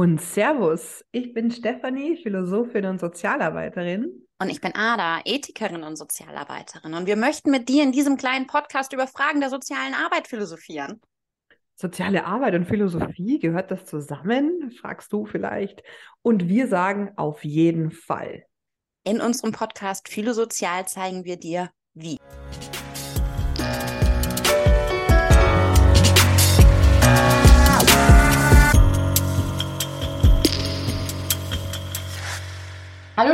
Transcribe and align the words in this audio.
Und 0.00 0.20
Servus, 0.20 1.04
ich 1.10 1.34
bin 1.34 1.50
Stefanie, 1.50 2.16
Philosophin 2.22 2.84
und 2.84 3.00
Sozialarbeiterin. 3.00 4.28
Und 4.40 4.48
ich 4.48 4.60
bin 4.60 4.72
Ada, 4.76 5.22
Ethikerin 5.24 5.82
und 5.82 5.96
Sozialarbeiterin. 5.96 6.94
Und 6.94 7.08
wir 7.08 7.16
möchten 7.16 7.50
mit 7.50 7.68
dir 7.68 7.82
in 7.82 7.90
diesem 7.90 8.16
kleinen 8.16 8.46
Podcast 8.46 8.92
über 8.92 9.08
Fragen 9.08 9.40
der 9.40 9.50
sozialen 9.50 9.94
Arbeit 9.94 10.28
philosophieren. 10.28 11.00
Soziale 11.74 12.24
Arbeit 12.24 12.54
und 12.54 12.66
Philosophie, 12.66 13.40
gehört 13.40 13.72
das 13.72 13.86
zusammen? 13.86 14.70
Fragst 14.70 15.12
du 15.12 15.26
vielleicht. 15.26 15.82
Und 16.22 16.46
wir 16.46 16.68
sagen 16.68 17.10
auf 17.16 17.44
jeden 17.44 17.90
Fall. 17.90 18.44
In 19.02 19.20
unserem 19.20 19.50
Podcast 19.50 20.08
Philosozial 20.08 20.86
zeigen 20.86 21.24
wir 21.24 21.38
dir, 21.38 21.72
wie. 21.94 22.18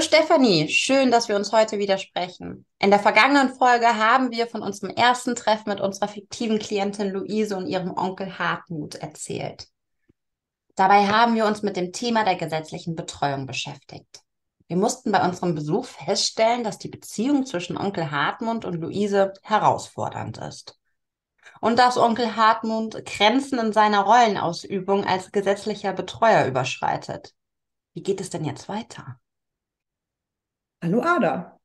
Stefanie, 0.04 0.68
schön, 0.68 1.10
dass 1.10 1.28
wir 1.28 1.36
uns 1.36 1.50
heute 1.50 1.78
wieder 1.78 1.96
sprechen. 1.96 2.66
In 2.78 2.90
der 2.90 3.00
vergangenen 3.00 3.54
Folge 3.54 3.86
haben 3.86 4.30
wir 4.30 4.46
von 4.46 4.60
unserem 4.60 4.90
ersten 4.90 5.34
Treffen 5.34 5.70
mit 5.70 5.80
unserer 5.80 6.08
fiktiven 6.08 6.58
Klientin 6.58 7.08
Luise 7.08 7.56
und 7.56 7.66
ihrem 7.66 7.96
Onkel 7.96 8.38
Hartmut 8.38 8.96
erzählt. 8.96 9.66
Dabei 10.74 11.06
haben 11.06 11.34
wir 11.34 11.46
uns 11.46 11.62
mit 11.62 11.76
dem 11.76 11.90
Thema 11.92 12.22
der 12.22 12.36
gesetzlichen 12.36 12.94
Betreuung 12.94 13.46
beschäftigt. 13.46 14.20
Wir 14.66 14.76
mussten 14.76 15.10
bei 15.10 15.26
unserem 15.26 15.54
Besuch 15.54 15.86
feststellen, 15.86 16.64
dass 16.64 16.78
die 16.78 16.88
Beziehung 16.88 17.46
zwischen 17.46 17.78
Onkel 17.78 18.10
Hartmut 18.10 18.66
und 18.66 18.74
Luise 18.74 19.32
herausfordernd 19.42 20.36
ist. 20.36 20.78
Und 21.62 21.78
dass 21.78 21.96
Onkel 21.96 22.36
Hartmut 22.36 23.06
Grenzen 23.06 23.58
in 23.58 23.72
seiner 23.72 24.00
Rollenausübung 24.00 25.04
als 25.06 25.32
gesetzlicher 25.32 25.94
Betreuer 25.94 26.44
überschreitet. 26.44 27.32
Wie 27.94 28.02
geht 28.02 28.20
es 28.20 28.28
denn 28.28 28.44
jetzt 28.44 28.68
weiter? 28.68 29.18
Hallo 30.84 31.00
Ada. 31.00 31.58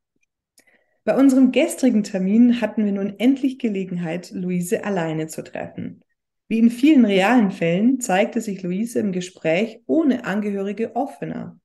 Bei 1.04 1.14
unserem 1.14 1.52
gestrigen 1.52 2.04
Termin 2.04 2.62
hatten 2.62 2.86
wir 2.86 2.94
nun 2.94 3.20
endlich 3.20 3.60
Gelegenheit, 3.60 4.32
Luise 4.32 4.86
alleine 4.86 5.28
zu 5.28 5.44
treffen. 5.44 6.06
Wie 6.48 6.60
in 6.60 6.72
vielen 6.72 7.04
realen 7.04 7.52
Fällen 7.52 8.00
zeigte 8.00 8.40
sich 8.40 8.64
Luise 8.64 9.00
im 9.00 9.12
Gespräch 9.12 9.82
ohne 9.88 10.24
Angehörige 10.24 10.96
offener. 10.96 11.60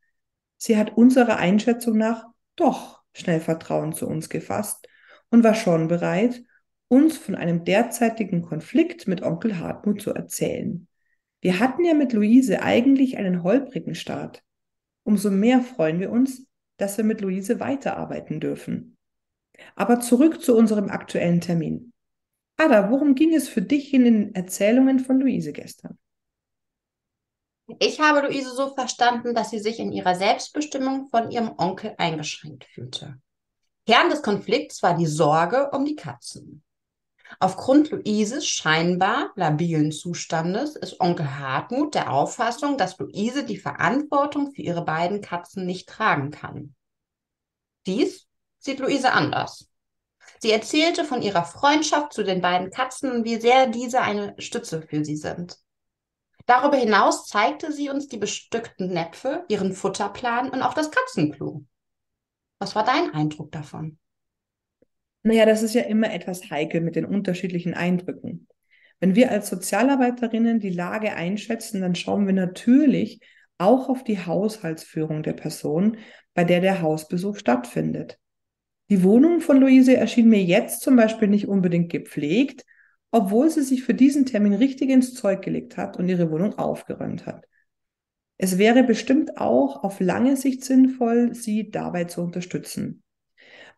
Sie 0.57 0.77
hat 0.77 0.97
unserer 0.97 1.37
Einschätzung 1.37 1.97
nach 1.97 2.25
doch 2.57 3.05
schnell 3.13 3.39
Vertrauen 3.39 3.93
zu 3.93 4.09
uns 4.09 4.29
gefasst 4.29 4.89
und 5.31 5.45
war 5.45 5.55
schon 5.55 5.87
bereit, 5.87 6.43
uns 6.89 7.17
von 7.17 7.37
einem 7.37 7.65
derzeitigen 7.65 8.43
Konflikt 8.43 9.07
mit 9.07 9.23
Onkel 9.23 9.61
Hartmut 9.61 10.03
zu 10.03 10.13
erzählen. 10.13 10.89
Wir 11.41 11.61
hatten 11.61 11.85
ja 11.85 11.95
mit 11.95 12.15
Luise 12.15 12.63
eigentlich 12.63 13.17
einen 13.17 13.45
holprigen 13.45 13.95
Start. 13.95 14.43
Umso 15.05 15.31
mehr 15.31 15.61
freuen 15.61 16.01
wir 16.01 16.11
uns, 16.11 16.49
dass 16.77 16.97
wir 16.97 17.05
mit 17.05 17.21
Luise 17.21 17.61
weiterarbeiten 17.61 18.41
dürfen. 18.41 18.97
Aber 19.77 20.01
zurück 20.01 20.43
zu 20.43 20.57
unserem 20.57 20.91
aktuellen 20.91 21.41
Termin. 21.41 21.93
Ada, 22.57 22.91
worum 22.91 23.15
ging 23.15 23.35
es 23.35 23.49
für 23.49 23.63
dich 23.63 23.93
in 23.95 24.05
den 24.05 24.35
Erzählungen 24.35 25.01
von 25.01 25.21
Luise 25.21 25.53
gestern? 25.53 25.99
Ich 27.79 28.01
habe 28.01 28.27
Luise 28.27 28.55
so 28.55 28.75
verstanden, 28.75 29.35
dass 29.35 29.51
sie 29.51 29.59
sich 29.59 29.79
in 29.79 29.91
ihrer 29.91 30.15
Selbstbestimmung 30.15 31.09
von 31.09 31.31
ihrem 31.31 31.55
Onkel 31.57 31.95
eingeschränkt 31.97 32.65
fühlte. 32.65 33.19
Kern 33.87 34.11
des 34.11 34.23
Konflikts 34.23 34.83
war 34.83 34.97
die 34.97 35.07
Sorge 35.07 35.71
um 35.71 35.85
die 35.85 35.97
Katzen. 35.97 36.63
Aufgrund 37.41 37.91
Luises 37.91 38.47
scheinbar 38.47 39.33
labilen 39.35 39.93
Zustandes 39.93 40.77
ist 40.77 41.01
Onkel 41.01 41.39
Hartmut 41.39 41.95
der 41.95 42.13
Auffassung, 42.13 42.79
dass 42.79 42.99
Luise 42.99 43.45
die 43.45 43.57
Verantwortung 43.57 44.53
für 44.53 44.63
ihre 44.63 44.85
beiden 44.85 45.21
Katzen 45.21 45.67
nicht 45.67 45.89
tragen 45.89 46.31
kann. 46.31 46.75
Dies 47.87 48.29
sieht 48.59 48.79
Luise 48.79 49.13
anders. 49.13 49.69
Sie 50.39 50.51
erzählte 50.51 51.05
von 51.05 51.23
ihrer 51.23 51.45
Freundschaft 51.45 52.13
zu 52.13 52.23
den 52.23 52.41
beiden 52.41 52.71
Katzen 52.71 53.11
und 53.11 53.25
wie 53.25 53.41
sehr 53.41 53.67
diese 53.67 54.01
eine 54.01 54.35
Stütze 54.39 54.83
für 54.83 55.05
sie 55.05 55.17
sind. 55.17 55.59
Darüber 56.47 56.77
hinaus 56.77 57.27
zeigte 57.27 57.73
sie 57.73 57.89
uns 57.89 58.09
die 58.09 58.19
bestückten 58.19 58.93
Näpfe, 58.93 59.45
ihren 59.49 59.73
Futterplan 59.73 60.51
und 60.51 60.63
auch 60.63 60.75
das 60.75 60.91
Katzenklo. 60.91 61.65
Was 62.59 62.75
war 62.75 62.85
dein 62.85 63.15
Eindruck 63.15 63.51
davon? 63.53 63.99
Naja, 65.25 65.47
das 65.47 65.63
ist 65.63 65.75
ja 65.75 65.83
immer 65.83 66.13
etwas 66.13 66.51
heikel 66.51 66.83
mit 66.83 66.97
den 66.97 67.07
unterschiedlichen 67.07 67.73
Eindrücken. 67.73 68.47
Wenn 69.01 69.15
wir 69.15 69.31
als 69.31 69.49
Sozialarbeiterinnen 69.49 70.61
die 70.61 70.71
Lage 70.71 71.15
einschätzen, 71.15 71.81
dann 71.81 71.95
schauen 71.95 72.27
wir 72.27 72.35
natürlich 72.35 73.21
auch 73.57 73.89
auf 73.89 74.05
die 74.05 74.19
Haushaltsführung 74.19 75.23
der 75.23 75.33
Person, 75.33 75.97
bei 76.35 76.45
der 76.45 76.61
der 76.61 76.83
Hausbesuch 76.83 77.39
stattfindet. 77.39 78.19
Die 78.91 79.03
Wohnung 79.03 79.41
von 79.41 79.59
Luise 79.59 79.97
erschien 79.97 80.29
mir 80.29 80.43
jetzt 80.43 80.83
zum 80.83 80.97
Beispiel 80.97 81.29
nicht 81.29 81.49
unbedingt 81.49 81.91
gepflegt, 81.91 82.67
obwohl 83.11 83.49
sie 83.49 83.63
sich 83.63 83.83
für 83.83 83.95
diesen 83.95 84.27
Termin 84.27 84.53
richtig 84.53 84.91
ins 84.91 85.15
Zeug 85.15 85.41
gelegt 85.41 85.79
hat 85.79 85.97
und 85.97 86.09
ihre 86.09 86.31
Wohnung 86.31 86.59
aufgeräumt 86.59 87.25
hat. 87.25 87.47
Es 88.37 88.59
wäre 88.59 88.83
bestimmt 88.83 89.39
auch 89.39 89.85
auf 89.85 90.01
lange 90.01 90.37
Sicht 90.37 90.65
sinnvoll, 90.65 91.35
sie 91.35 91.71
dabei 91.71 92.05
zu 92.05 92.21
unterstützen. 92.21 93.04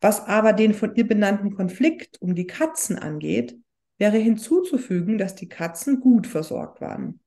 Was 0.00 0.26
aber 0.26 0.52
den 0.52 0.74
von 0.74 0.94
ihr 0.94 1.06
benannten 1.06 1.54
Konflikt 1.54 2.20
um 2.20 2.34
die 2.34 2.46
Katzen 2.46 2.98
angeht, 2.98 3.56
wäre 3.98 4.18
hinzuzufügen, 4.18 5.18
dass 5.18 5.34
die 5.34 5.48
Katzen 5.48 6.00
gut 6.00 6.26
versorgt 6.26 6.80
waren. 6.80 7.20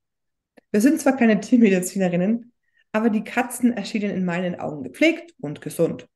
Wir 0.71 0.81
sind 0.81 1.01
zwar 1.01 1.17
keine 1.17 1.39
Tiermedizinerinnen, 1.39 2.53
aber 2.91 3.09
die 3.09 3.23
Katzen 3.23 3.73
erschienen 3.73 4.11
in 4.11 4.25
meinen 4.25 4.59
Augen 4.59 4.83
gepflegt 4.83 5.33
und 5.39 5.61
gesund. 5.61 6.07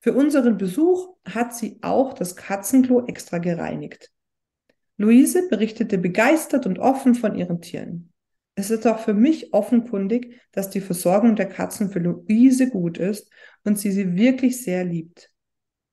Für 0.00 0.12
unseren 0.12 0.58
Besuch 0.58 1.14
hat 1.24 1.54
sie 1.54 1.78
auch 1.80 2.12
das 2.12 2.36
Katzenklo 2.36 3.06
extra 3.06 3.38
gereinigt. 3.38 4.10
Luise 4.96 5.48
berichtete 5.48 5.96
begeistert 5.96 6.66
und 6.66 6.78
offen 6.78 7.14
von 7.14 7.34
ihren 7.34 7.60
Tieren. 7.60 8.12
Es 8.54 8.70
ist 8.70 8.86
auch 8.86 8.98
für 8.98 9.14
mich 9.14 9.54
offenkundig, 9.54 10.38
dass 10.52 10.70
die 10.70 10.80
Versorgung 10.80 11.36
der 11.36 11.48
Katzen 11.48 11.90
für 11.90 12.00
Luise 12.00 12.68
gut 12.68 12.98
ist 12.98 13.30
und 13.64 13.78
sie 13.78 13.90
sie 13.90 14.14
wirklich 14.16 14.62
sehr 14.62 14.84
liebt. 14.84 15.31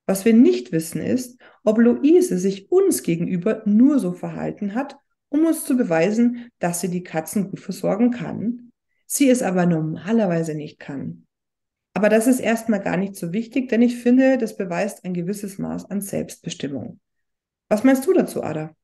Was 0.09 0.25
wir 0.25 0.33
nicht 0.33 0.71
wissen 0.71 1.01
ist, 1.01 1.39
ob 1.63 1.77
Luise 1.77 2.39
sich 2.39 2.71
uns 2.71 3.03
gegenüber 3.03 3.61
nur 3.65 3.99
so 3.99 4.11
verhalten 4.11 4.73
hat, 4.73 4.97
um 5.29 5.45
uns 5.45 5.65
zu 5.65 5.77
beweisen, 5.77 6.49
dass 6.57 6.81
sie 6.81 6.89
die 6.89 7.03
Katzen 7.03 7.51
gut 7.51 7.59
versorgen 7.59 8.09
kann, 8.09 8.71
sie 9.05 9.29
es 9.29 9.43
aber 9.43 9.67
normalerweise 9.67 10.55
nicht 10.55 10.79
kann. 10.79 11.27
Aber 11.93 12.09
das 12.09 12.25
ist 12.25 12.39
erstmal 12.39 12.79
gar 12.79 12.97
nicht 12.97 13.17
so 13.17 13.33
wichtig, 13.33 13.69
denn 13.69 13.83
ich 13.83 13.97
finde, 13.97 14.39
das 14.39 14.57
beweist 14.57 15.05
ein 15.05 15.13
gewisses 15.13 15.59
Maß 15.59 15.91
an 15.91 16.01
Selbstbestimmung. 16.01 16.99
Was 17.67 17.83
meinst 17.83 18.07
du 18.07 18.11
dazu, 18.11 18.41
Ada? 18.41 18.75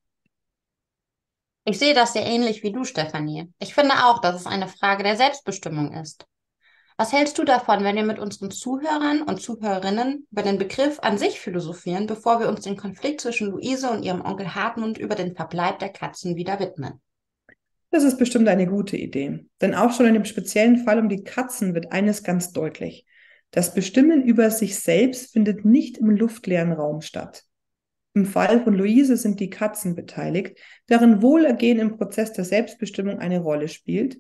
Ich 1.64 1.80
sehe 1.80 1.96
das 1.96 2.14
sehr 2.14 2.28
ähnlich 2.28 2.62
wie 2.62 2.72
du, 2.72 2.84
Stefanie. 2.84 3.52
Ich 3.58 3.74
finde 3.74 3.96
auch, 4.06 4.22
dass 4.22 4.42
es 4.42 4.46
eine 4.46 4.68
Frage 4.68 5.02
der 5.02 5.18
Selbstbestimmung 5.18 5.92
ist. 5.94 6.28
Was 6.98 7.12
hältst 7.12 7.38
du 7.38 7.44
davon, 7.44 7.84
wenn 7.84 7.98
wir 7.98 8.06
mit 8.06 8.20
unseren 8.20 8.52
Zuhörern 8.52 9.22
und 9.22 9.42
Zuhörerinnen 9.42 10.28
über 10.32 10.44
den 10.44 10.58
Begriff 10.58 11.00
an 11.02 11.18
sich 11.18 11.42
philosophieren, 11.42 12.08
bevor 12.08 12.40
wir 12.40 12.48
uns 12.48 12.62
den 12.62 12.78
Konflikt 12.78 13.20
zwischen 13.20 13.52
Luise 13.52 13.90
und 13.90 14.04
ihrem 14.04 14.22
Onkel 14.22 14.56
Hartmut 14.56 14.98
über 14.98 15.16
den 15.16 15.36
Verbleib 15.36 15.80
der 15.80 15.90
Katzen 15.90 16.38
wieder 16.38 16.58
widmen? 16.62 17.02
Das 17.92 18.06
ist 18.06 18.18
bestimmt 18.18 18.48
eine 18.48 18.66
gute 18.66 18.96
Idee. 18.96 19.46
Denn 19.60 19.76
auch 19.76 19.92
schon 19.92 20.06
in 20.06 20.14
dem 20.14 20.24
speziellen 20.24 20.86
Fall 20.86 20.98
um 21.00 21.10
die 21.10 21.26
Katzen 21.26 21.74
wird 21.74 21.92
eines 21.92 22.24
ganz 22.24 22.54
deutlich. 22.54 23.06
Das 23.52 23.74
Bestimmen 23.74 24.24
über 24.24 24.50
sich 24.50 24.80
selbst 24.80 25.34
findet 25.34 25.66
nicht 25.66 25.98
im 25.98 26.12
luftleeren 26.12 26.72
Raum 26.72 27.02
statt. 27.02 27.44
Im 28.14 28.26
Fall 28.26 28.64
von 28.64 28.74
Luise 28.74 29.18
sind 29.18 29.42
die 29.42 29.50
Katzen 29.50 29.96
beteiligt, 29.96 30.58
deren 30.88 31.22
Wohlergehen 31.22 31.80
im 31.80 31.98
Prozess 31.98 32.32
der 32.32 32.46
Selbstbestimmung 32.46 33.20
eine 33.20 33.42
Rolle 33.42 33.68
spielt, 33.68 34.18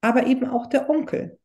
aber 0.00 0.28
eben 0.28 0.46
auch 0.46 0.66
der 0.66 0.88
Onkel, 0.88 1.40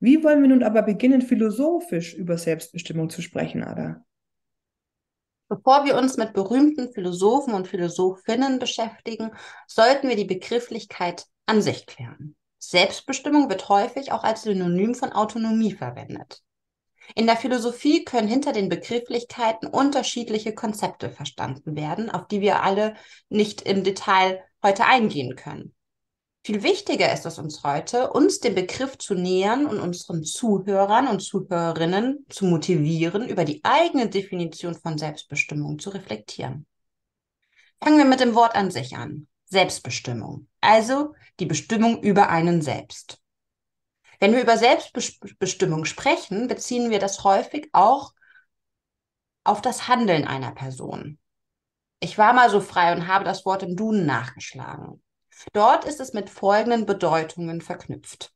wie 0.00 0.24
wollen 0.24 0.42
wir 0.42 0.48
nun 0.48 0.62
aber 0.62 0.82
beginnen, 0.82 1.22
philosophisch 1.22 2.14
über 2.14 2.38
Selbstbestimmung 2.38 3.10
zu 3.10 3.22
sprechen, 3.22 3.62
Ada? 3.62 4.04
Bevor 5.48 5.84
wir 5.84 5.96
uns 5.96 6.16
mit 6.16 6.32
berühmten 6.32 6.92
Philosophen 6.92 7.54
und 7.54 7.68
Philosophinnen 7.68 8.58
beschäftigen, 8.58 9.32
sollten 9.66 10.08
wir 10.08 10.16
die 10.16 10.24
Begrifflichkeit 10.24 11.26
an 11.46 11.60
sich 11.60 11.86
klären. 11.86 12.36
Selbstbestimmung 12.58 13.48
wird 13.48 13.68
häufig 13.68 14.12
auch 14.12 14.22
als 14.22 14.42
Synonym 14.42 14.94
von 14.94 15.12
Autonomie 15.12 15.72
verwendet. 15.72 16.42
In 17.16 17.26
der 17.26 17.36
Philosophie 17.36 18.04
können 18.04 18.28
hinter 18.28 18.52
den 18.52 18.68
Begrifflichkeiten 18.68 19.68
unterschiedliche 19.68 20.54
Konzepte 20.54 21.10
verstanden 21.10 21.74
werden, 21.74 22.10
auf 22.10 22.28
die 22.28 22.40
wir 22.40 22.62
alle 22.62 22.94
nicht 23.28 23.62
im 23.62 23.82
Detail 23.82 24.40
heute 24.62 24.84
eingehen 24.84 25.34
können. 25.34 25.74
Viel 26.42 26.62
wichtiger 26.62 27.12
ist 27.12 27.26
es 27.26 27.38
uns 27.38 27.62
heute, 27.64 28.10
uns 28.12 28.40
dem 28.40 28.54
Begriff 28.54 28.96
zu 28.96 29.14
nähern 29.14 29.66
und 29.66 29.78
unseren 29.78 30.24
Zuhörern 30.24 31.06
und 31.06 31.20
Zuhörerinnen 31.20 32.24
zu 32.30 32.46
motivieren, 32.46 33.28
über 33.28 33.44
die 33.44 33.60
eigene 33.62 34.08
Definition 34.08 34.74
von 34.74 34.96
Selbstbestimmung 34.96 35.78
zu 35.78 35.90
reflektieren. 35.90 36.66
Fangen 37.82 37.98
wir 37.98 38.06
mit 38.06 38.20
dem 38.20 38.34
Wort 38.34 38.54
an 38.54 38.70
sich 38.70 38.96
an. 38.96 39.26
Selbstbestimmung, 39.44 40.48
also 40.60 41.14
die 41.40 41.46
Bestimmung 41.46 42.02
über 42.02 42.30
einen 42.30 42.62
selbst. 42.62 43.20
Wenn 44.18 44.32
wir 44.32 44.42
über 44.42 44.56
Selbstbestimmung 44.56 45.84
sprechen, 45.84 46.46
beziehen 46.46 46.90
wir 46.90 47.00
das 47.00 47.24
häufig 47.24 47.68
auch 47.72 48.12
auf 49.44 49.60
das 49.60 49.88
Handeln 49.88 50.26
einer 50.26 50.52
Person. 50.52 51.18
Ich 52.00 52.16
war 52.16 52.32
mal 52.32 52.48
so 52.48 52.60
frei 52.60 52.92
und 52.92 53.08
habe 53.08 53.24
das 53.24 53.44
Wort 53.44 53.62
im 53.62 53.76
Duden 53.76 54.06
nachgeschlagen. 54.06 55.02
Dort 55.52 55.84
ist 55.84 56.00
es 56.00 56.12
mit 56.12 56.30
folgenden 56.30 56.86
Bedeutungen 56.86 57.60
verknüpft. 57.60 58.32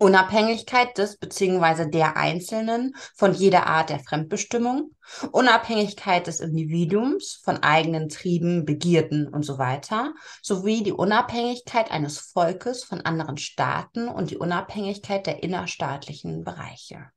Unabhängigkeit 0.00 0.96
des 0.96 1.18
bzw. 1.18 1.90
der 1.90 2.16
Einzelnen 2.16 2.94
von 3.14 3.34
jeder 3.34 3.66
Art 3.66 3.90
der 3.90 3.98
Fremdbestimmung, 3.98 4.96
Unabhängigkeit 5.30 6.26
des 6.26 6.40
Individuums 6.40 7.38
von 7.44 7.58
eigenen 7.58 8.08
Trieben, 8.08 8.64
Begierden 8.64 9.28
und 9.28 9.44
so 9.44 9.58
weiter, 9.58 10.14
sowie 10.40 10.82
die 10.82 10.92
Unabhängigkeit 10.92 11.90
eines 11.90 12.18
Volkes 12.18 12.82
von 12.82 13.02
anderen 13.02 13.36
Staaten 13.36 14.08
und 14.08 14.30
die 14.30 14.38
Unabhängigkeit 14.38 15.26
der 15.26 15.42
innerstaatlichen 15.42 16.44
Bereiche. 16.44 17.10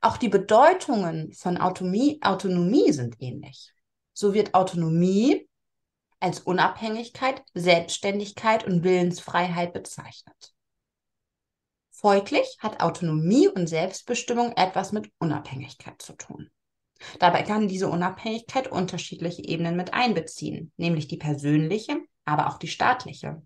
Auch 0.00 0.16
die 0.16 0.28
Bedeutungen 0.28 1.32
von 1.32 1.58
Autonomie, 1.58 2.20
Autonomie 2.22 2.92
sind 2.92 3.16
ähnlich. 3.18 3.72
So 4.12 4.32
wird 4.32 4.54
Autonomie 4.54 5.47
als 6.20 6.40
Unabhängigkeit, 6.40 7.42
Selbstständigkeit 7.54 8.64
und 8.64 8.82
Willensfreiheit 8.82 9.72
bezeichnet. 9.72 10.54
Folglich 11.90 12.58
hat 12.60 12.80
Autonomie 12.80 13.48
und 13.48 13.66
Selbstbestimmung 13.66 14.52
etwas 14.56 14.92
mit 14.92 15.10
Unabhängigkeit 15.18 16.00
zu 16.00 16.12
tun. 16.12 16.50
Dabei 17.18 17.42
kann 17.42 17.68
diese 17.68 17.88
Unabhängigkeit 17.88 18.68
unterschiedliche 18.68 19.44
Ebenen 19.44 19.76
mit 19.76 19.94
einbeziehen, 19.94 20.72
nämlich 20.76 21.08
die 21.08 21.16
persönliche, 21.16 21.98
aber 22.24 22.48
auch 22.48 22.58
die 22.58 22.68
staatliche. 22.68 23.42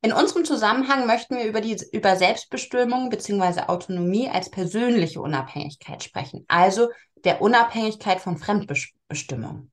In 0.00 0.12
unserem 0.12 0.44
Zusammenhang 0.44 1.06
möchten 1.06 1.36
wir 1.36 1.44
über, 1.44 1.60
die, 1.60 1.76
über 1.92 2.16
Selbstbestimmung 2.16 3.10
bzw. 3.10 3.62
Autonomie 3.62 4.28
als 4.28 4.48
persönliche 4.48 5.20
Unabhängigkeit 5.20 6.04
sprechen, 6.04 6.44
also 6.46 6.88
der 7.24 7.42
Unabhängigkeit 7.42 8.20
von 8.20 8.38
Fremdbestimmung. 8.38 9.72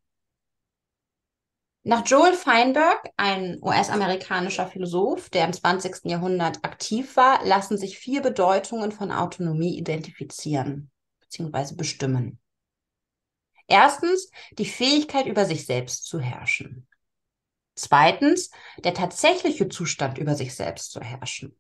Nach 1.88 2.04
Joel 2.04 2.34
Feinberg, 2.34 3.12
ein 3.16 3.60
US-amerikanischer 3.62 4.66
Philosoph, 4.66 5.30
der 5.30 5.46
im 5.46 5.54
20. 5.54 6.06
Jahrhundert 6.06 6.66
aktiv 6.66 7.16
war, 7.16 7.46
lassen 7.46 7.78
sich 7.78 8.00
vier 8.00 8.24
Bedeutungen 8.24 8.92
von 8.92 9.12
Autonomie 9.12 9.78
identifizieren 9.78 10.90
bzw. 11.20 11.76
bestimmen. 11.76 12.40
Erstens 13.68 14.32
die 14.58 14.66
Fähigkeit, 14.66 15.28
über 15.28 15.46
sich 15.46 15.68
selbst 15.68 16.06
zu 16.08 16.20
herrschen. 16.20 16.88
Zweitens 17.76 18.50
der 18.80 18.96
tatsächliche 18.96 19.70
Zustand, 19.70 20.18
über 20.18 20.34
sich 20.34 20.56
selbst 20.56 20.92
zu 20.92 21.02
herrschen. 21.02 21.56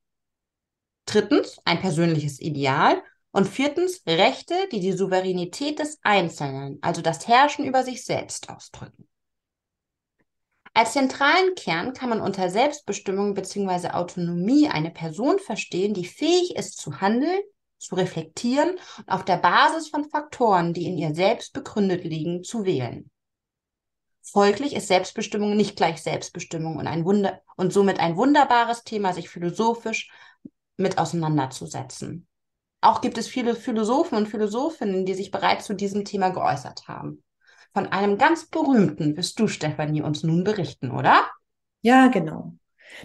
Drittens 1.05 1.59
ein 1.65 1.79
persönliches 1.79 2.41
Ideal. 2.41 3.03
Und 3.29 3.47
viertens 3.47 4.01
Rechte, 4.07 4.55
die 4.71 4.79
die 4.79 4.93
Souveränität 4.93 5.77
des 5.77 5.99
Einzelnen, 6.01 6.79
also 6.81 7.01
das 7.03 7.27
Herrschen 7.27 7.65
über 7.65 7.83
sich 7.83 8.03
selbst 8.03 8.49
ausdrücken. 8.49 9.07
Als 10.77 10.91
zentralen 10.91 11.55
Kern 11.55 11.93
kann 11.93 12.09
man 12.09 12.19
unter 12.19 12.49
Selbstbestimmung 12.49 13.33
bzw. 13.33 13.91
Autonomie 13.91 14.67
eine 14.67 14.91
Person 14.91 15.39
verstehen, 15.39 15.93
die 15.93 16.03
fähig 16.03 16.57
ist 16.57 16.77
zu 16.77 16.99
handeln, 16.99 17.39
zu 17.77 17.95
reflektieren 17.95 18.71
und 18.97 19.09
auf 19.09 19.23
der 19.23 19.37
Basis 19.37 19.87
von 19.87 20.03
Faktoren, 20.03 20.73
die 20.73 20.85
in 20.85 20.97
ihr 20.97 21.15
selbst 21.15 21.53
begründet 21.53 22.03
liegen, 22.03 22.43
zu 22.43 22.65
wählen. 22.65 23.09
Folglich 24.21 24.75
ist 24.75 24.89
Selbstbestimmung 24.89 25.55
nicht 25.55 25.77
gleich 25.77 26.03
Selbstbestimmung 26.03 26.75
und, 26.75 26.87
ein 26.87 27.05
Wunder 27.05 27.41
und 27.55 27.71
somit 27.71 28.01
ein 28.01 28.17
wunderbares 28.17 28.83
Thema, 28.83 29.13
sich 29.13 29.29
philosophisch 29.29 30.11
mit 30.75 30.97
auseinanderzusetzen. 30.97 32.27
Auch 32.81 32.99
gibt 32.99 33.17
es 33.17 33.29
viele 33.29 33.55
Philosophen 33.55 34.17
und 34.17 34.27
Philosophinnen, 34.27 35.05
die 35.05 35.13
sich 35.13 35.31
bereits 35.31 35.67
zu 35.67 35.73
diesem 35.73 36.03
Thema 36.03 36.31
geäußert 36.31 36.89
haben. 36.89 37.23
Von 37.75 37.87
einem 37.87 38.17
ganz 38.17 38.45
berühmten 38.45 39.17
wirst 39.17 39.37
du, 39.37 39.49
Stefanie, 39.49 40.01
uns 40.01 40.23
nun 40.23 40.45
berichten, 40.45 40.91
oder? 40.91 41.29
Ja, 41.81 42.07
genau. 42.07 42.53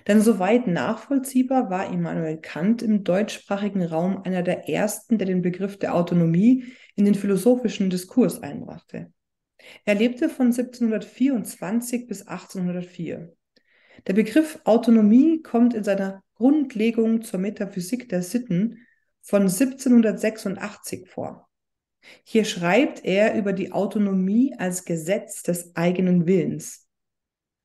Denn 0.06 0.20
soweit 0.20 0.68
nachvollziehbar 0.68 1.70
war 1.70 1.92
Immanuel 1.92 2.36
Kant 2.40 2.80
im 2.80 3.02
deutschsprachigen 3.02 3.82
Raum 3.82 4.22
einer 4.22 4.44
der 4.44 4.68
ersten, 4.68 5.18
der 5.18 5.26
den 5.26 5.42
Begriff 5.42 5.76
der 5.76 5.96
Autonomie 5.96 6.66
in 6.94 7.04
den 7.04 7.16
philosophischen 7.16 7.90
Diskurs 7.90 8.44
einbrachte. 8.44 9.12
Er 9.86 9.96
lebte 9.96 10.28
von 10.28 10.46
1724 10.46 12.06
bis 12.06 12.28
1804. 12.28 13.32
Der 14.06 14.12
Begriff 14.12 14.60
Autonomie 14.62 15.42
kommt 15.42 15.74
in 15.74 15.82
seiner 15.82 16.22
Grundlegung 16.36 17.22
zur 17.22 17.40
Metaphysik 17.40 18.08
der 18.08 18.22
Sitten 18.22 18.86
von 19.20 19.42
1786 19.42 21.08
vor. 21.08 21.49
Hier 22.24 22.44
schreibt 22.44 23.04
er 23.04 23.34
über 23.34 23.52
die 23.52 23.72
Autonomie 23.72 24.54
als 24.58 24.84
Gesetz 24.84 25.42
des 25.42 25.74
eigenen 25.76 26.26
Willens. 26.26 26.86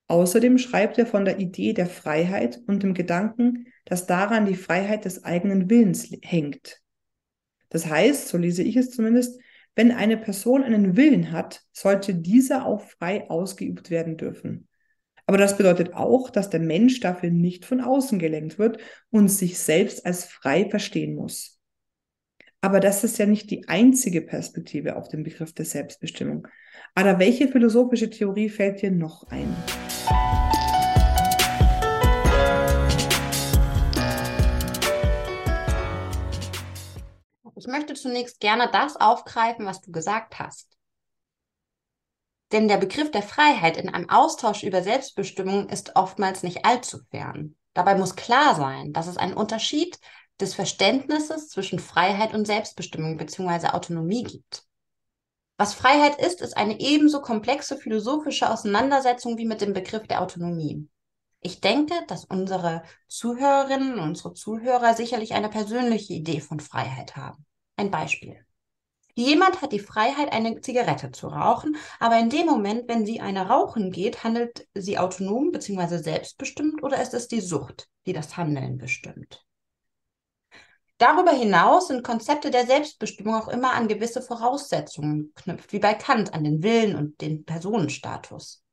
Außerdem 0.08 0.58
schreibt 0.58 0.98
er 0.98 1.06
von 1.06 1.26
der 1.26 1.40
Idee 1.40 1.74
der 1.74 1.88
Freiheit 1.88 2.62
und 2.68 2.84
dem 2.84 2.94
Gedanken, 2.94 3.68
dass 3.86 4.06
daran 4.06 4.46
die 4.46 4.56
Freiheit 4.56 5.06
des 5.06 5.24
eigenen 5.24 5.70
Willens 5.70 6.10
hängt. 6.22 6.82
Das 7.70 7.88
heißt, 7.88 8.28
so 8.28 8.38
lese 8.38 8.62
ich 8.64 8.76
es 8.76 8.92
zumindest, 8.92 9.40
wenn 9.76 9.92
eine 9.92 10.18
Person 10.18 10.64
einen 10.64 10.96
Willen 10.96 11.32
hat, 11.32 11.64
sollte 11.74 12.16
dieser 12.16 12.66
auch 12.66 12.82
frei 12.82 13.30
ausgeübt 13.30 13.90
werden 13.90 14.16
dürfen. 14.16 14.68
Aber 15.26 15.38
das 15.38 15.58
bedeutet 15.58 15.94
auch, 15.94 16.30
dass 16.30 16.50
der 16.50 16.60
Mensch 16.60 17.00
dafür 17.00 17.32
nicht 17.32 17.66
von 17.66 17.82
außen 17.82 18.20
gelenkt 18.20 18.60
wird 18.60 18.78
und 19.10 19.28
sich 19.28 19.58
selbst 19.58 20.06
als 20.06 20.26
frei 20.26 20.70
verstehen 20.70 21.16
muss. 21.16 21.55
Aber 22.66 22.80
das 22.80 23.04
ist 23.04 23.20
ja 23.20 23.28
nicht 23.28 23.52
die 23.52 23.68
einzige 23.68 24.22
Perspektive 24.24 24.96
auf 24.96 25.08
den 25.08 25.22
Begriff 25.22 25.54
der 25.54 25.66
Selbstbestimmung. 25.66 26.48
Aber 26.96 27.20
welche 27.20 27.48
philosophische 27.48 28.10
Theorie 28.10 28.50
fällt 28.50 28.82
dir 28.82 28.90
noch 28.90 29.28
ein? 29.30 29.56
Ich 37.56 37.68
möchte 37.68 37.94
zunächst 37.94 38.40
gerne 38.40 38.68
das 38.74 38.96
aufgreifen, 38.96 39.68
was 39.68 39.82
du 39.82 39.92
gesagt 39.92 40.40
hast. 40.40 40.76
Denn 42.52 42.68
der 42.68 42.78
Begriff 42.78 43.12
der 43.12 43.22
Freiheit 43.22 43.78
in 43.78 43.90
einem 43.90 44.10
Austausch 44.10 44.64
über 44.64 44.82
Selbstbestimmung 44.82 45.70
ist 45.70 45.96
oftmals 45.96 46.42
nicht 46.42 46.66
allzu 46.66 46.98
fern. 47.12 47.56
Dabei 47.76 47.94
muss 47.94 48.16
klar 48.16 48.56
sein, 48.56 48.92
dass 48.92 49.06
es 49.06 49.18
einen 49.18 49.36
Unterschied 49.36 50.00
des 50.40 50.54
Verständnisses 50.54 51.50
zwischen 51.50 51.80
Freiheit 51.80 52.34
und 52.34 52.46
Selbstbestimmung 52.46 53.18
bzw. 53.18 53.68
Autonomie 53.70 54.24
gibt. 54.24 54.66
Was 55.58 55.74
Freiheit 55.74 56.20
ist, 56.20 56.42
ist 56.42 56.58
eine 56.58 56.80
ebenso 56.80 57.22
komplexe 57.22 57.78
philosophische 57.78 58.50
Auseinandersetzung 58.50 59.38
wie 59.38 59.46
mit 59.46 59.62
dem 59.62 59.74
Begriff 59.74 60.06
der 60.08 60.22
Autonomie. 60.22 60.90
Ich 61.40 61.62
denke, 61.62 61.94
dass 62.08 62.26
unsere 62.26 62.84
Zuhörerinnen 63.08 63.94
und 63.94 64.00
unsere 64.00 64.34
Zuhörer 64.34 64.96
sicherlich 64.96 65.34
eine 65.34 65.50
persönliche 65.50 66.14
Idee 66.14 66.42
von 66.42 66.60
Freiheit 66.60 67.16
haben. 67.16 67.46
Ein 67.78 67.92
Beispiel. 67.92 68.46
Jemand 69.18 69.62
hat 69.62 69.72
die 69.72 69.80
Freiheit, 69.80 70.34
eine 70.34 70.60
Zigarette 70.60 71.12
zu 71.12 71.28
rauchen, 71.28 71.78
aber 72.00 72.20
in 72.20 72.30
dem 72.30 72.48
Moment, 72.48 72.90
wenn 72.90 73.06
sie 73.06 73.22
eine 73.22 73.48
rauchen 73.48 73.92
geht, 73.92 74.26
handelt 74.26 74.68
sie 74.74 74.98
autonom 74.98 75.52
bzw. 75.52 76.00
selbstbestimmt 76.00 76.84
oder 76.84 77.02
ist 77.02 77.14
es 77.14 77.30
die 77.30 77.40
Sucht, 77.40 77.88
die 78.06 78.12
das 78.12 78.36
Handeln 78.36 78.78
bestimmt? 78.78 79.46
Darüber 80.98 81.32
hinaus 81.32 81.88
sind 81.88 82.04
Konzepte 82.04 82.52
der 82.52 82.66
Selbstbestimmung 82.66 83.36
auch 83.36 83.48
immer 83.50 83.74
an 83.74 83.90
gewisse 83.90 84.22
Voraussetzungen 84.22 85.34
geknüpft, 85.36 85.74
wie 85.74 85.80
bei 85.80 85.94
Kant 85.94 86.34
an 86.34 86.46
den 86.46 86.64
Willen 86.64 86.96
und 86.96 87.20
den 87.20 87.44
Personenstatus. 87.44 88.64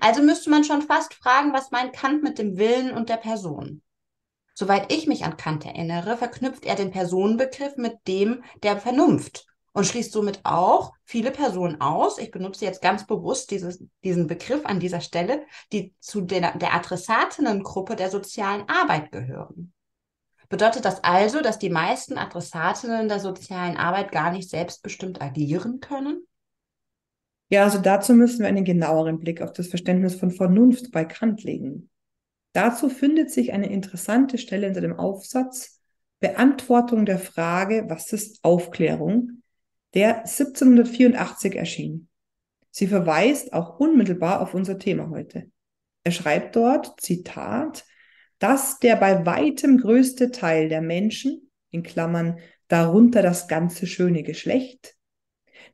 Also 0.00 0.22
müsste 0.22 0.50
man 0.50 0.64
schon 0.64 0.82
fast 0.82 1.14
fragen, 1.14 1.52
was 1.52 1.70
meint 1.70 1.92
Kant 1.92 2.22
mit 2.22 2.38
dem 2.38 2.58
Willen 2.58 2.92
und 2.92 3.08
der 3.08 3.16
Person? 3.16 3.82
Soweit 4.54 4.92
ich 4.92 5.06
mich 5.06 5.24
an 5.24 5.36
Kant 5.36 5.64
erinnere, 5.64 6.16
verknüpft 6.16 6.64
er 6.64 6.74
den 6.74 6.90
Personenbegriff 6.90 7.76
mit 7.76 7.94
dem 8.06 8.42
der 8.62 8.76
Vernunft 8.76 9.46
und 9.72 9.86
schließt 9.86 10.12
somit 10.12 10.40
auch 10.42 10.92
viele 11.04 11.30
Personen 11.30 11.80
aus. 11.80 12.18
Ich 12.18 12.32
benutze 12.32 12.64
jetzt 12.64 12.82
ganz 12.82 13.06
bewusst 13.06 13.52
dieses, 13.52 13.82
diesen 14.02 14.26
Begriff 14.26 14.66
an 14.66 14.80
dieser 14.80 15.00
Stelle, 15.00 15.46
die 15.72 15.94
zu 16.00 16.20
der, 16.22 16.58
der 16.58 16.74
Adressatinnengruppe 16.74 17.94
der 17.94 18.10
sozialen 18.10 18.68
Arbeit 18.68 19.12
gehören. 19.12 19.72
Bedeutet 20.50 20.84
das 20.84 21.02
also, 21.04 21.40
dass 21.40 21.60
die 21.60 21.70
meisten 21.70 22.18
Adressatinnen 22.18 23.08
der 23.08 23.20
sozialen 23.20 23.76
Arbeit 23.76 24.10
gar 24.10 24.32
nicht 24.32 24.50
selbstbestimmt 24.50 25.22
agieren 25.22 25.78
können? 25.78 26.26
Ja, 27.48 27.62
also 27.64 27.78
dazu 27.78 28.14
müssen 28.14 28.40
wir 28.40 28.48
einen 28.48 28.64
genaueren 28.64 29.20
Blick 29.20 29.42
auf 29.42 29.52
das 29.52 29.68
Verständnis 29.68 30.16
von 30.16 30.32
Vernunft 30.32 30.90
bei 30.90 31.04
Kant 31.04 31.44
legen. 31.44 31.88
Dazu 32.52 32.88
findet 32.88 33.30
sich 33.30 33.52
eine 33.52 33.70
interessante 33.70 34.38
Stelle 34.38 34.66
in 34.66 34.74
seinem 34.74 34.98
Aufsatz 34.98 35.80
Beantwortung 36.18 37.06
der 37.06 37.20
Frage, 37.20 37.84
was 37.88 38.12
ist 38.12 38.44
Aufklärung, 38.44 39.42
der 39.94 40.18
1784 40.18 41.54
erschien. 41.54 42.08
Sie 42.70 42.88
verweist 42.88 43.52
auch 43.52 43.78
unmittelbar 43.78 44.40
auf 44.40 44.52
unser 44.52 44.78
Thema 44.78 45.10
heute. 45.10 45.50
Er 46.02 46.12
schreibt 46.12 46.56
dort, 46.56 47.00
Zitat, 47.00 47.84
dass 48.40 48.80
der 48.80 48.96
bei 48.96 49.24
weitem 49.24 49.78
größte 49.78 50.32
Teil 50.32 50.68
der 50.68 50.80
Menschen, 50.80 51.50
in 51.70 51.84
Klammern 51.84 52.38
darunter 52.66 53.22
das 53.22 53.46
ganze 53.46 53.86
schöne 53.86 54.24
Geschlecht, 54.24 54.96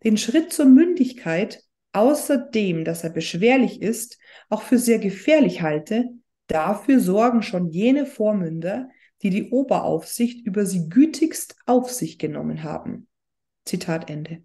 den 0.05 0.19
Schritt 0.19 0.53
zur 0.53 0.67
Mündigkeit, 0.67 1.63
außerdem, 1.93 2.85
dass 2.85 3.05
er 3.05 3.11
beschwerlich 3.11 3.81
ist, 3.81 4.19
auch 4.51 4.63
für 4.63 4.79
sehr 4.79 4.99
gefährlich 4.99 5.63
halte, 5.63 6.11
dafür 6.49 7.01
sorgen 7.01 7.43
schon 7.43 7.71
jene 7.71 8.05
Vormünder, 8.05 8.91
die 9.23 9.31
die 9.31 9.51
Oberaufsicht 9.51 10.47
über 10.47 10.67
sie 10.67 10.89
gütigst 10.89 11.57
auf 11.65 11.91
sich 11.91 12.19
genommen 12.19 12.63
haben. 12.63 13.09
Zitat 13.65 14.11
Ende. 14.11 14.43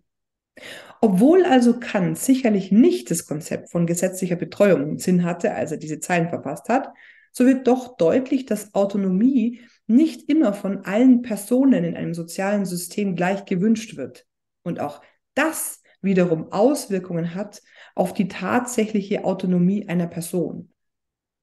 Obwohl 1.01 1.43
also 1.43 1.79
Kant 1.79 2.17
sicherlich 2.17 2.71
nicht 2.71 3.09
das 3.09 3.25
Konzept 3.25 3.71
von 3.71 3.87
gesetzlicher 3.87 4.35
Betreuung 4.35 4.83
im 4.83 4.97
Sinn 4.99 5.23
hatte, 5.23 5.53
als 5.53 5.71
er 5.71 5.77
diese 5.77 5.99
Zeilen 5.99 6.29
verfasst 6.29 6.69
hat, 6.69 6.89
so 7.31 7.45
wird 7.45 7.67
doch 7.67 7.97
deutlich, 7.97 8.45
dass 8.45 8.73
Autonomie 8.73 9.61
nicht 9.88 10.29
immer 10.29 10.53
von 10.53 10.85
allen 10.85 11.21
Personen 11.21 11.83
in 11.83 11.95
einem 11.95 12.13
sozialen 12.13 12.65
System 12.65 13.15
gleich 13.15 13.45
gewünscht 13.45 13.97
wird. 13.97 14.25
Und 14.63 14.79
auch 14.79 15.01
das 15.33 15.81
wiederum 16.01 16.51
Auswirkungen 16.51 17.35
hat 17.35 17.61
auf 17.95 18.13
die 18.13 18.27
tatsächliche 18.27 19.23
Autonomie 19.23 19.88
einer 19.88 20.07
Person. 20.07 20.71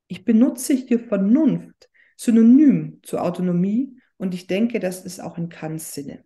Ich 0.09 0.25
benutze 0.25 0.75
hier 0.75 0.99
Vernunft 1.01 1.89
synonym 2.17 3.01
zur 3.03 3.23
Autonomie 3.23 4.01
und 4.17 4.35
ich 4.35 4.47
denke, 4.47 4.81
das 4.81 5.05
ist 5.05 5.21
auch 5.21 5.39
in 5.39 5.49
Kants 5.49 5.93
Sinne. 5.93 6.25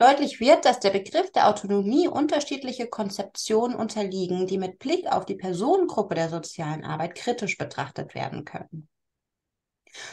Deutlich 0.00 0.40
wird, 0.40 0.64
dass 0.64 0.80
der 0.80 0.88
Begriff 0.88 1.30
der 1.30 1.46
Autonomie 1.46 2.08
unterschiedliche 2.08 2.86
Konzeptionen 2.86 3.76
unterliegen, 3.76 4.46
die 4.46 4.56
mit 4.56 4.78
Blick 4.78 5.06
auf 5.12 5.26
die 5.26 5.34
Personengruppe 5.34 6.14
der 6.14 6.30
sozialen 6.30 6.86
Arbeit 6.86 7.14
kritisch 7.14 7.58
betrachtet 7.58 8.14
werden 8.14 8.46
können. 8.46 8.88